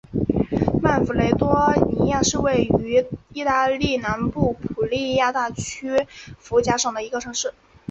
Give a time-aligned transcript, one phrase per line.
[0.81, 3.05] 曼弗雷多尼亚是位于
[3.35, 6.07] 义大利南部普利亚大区
[6.39, 7.53] 福贾省的一个城市。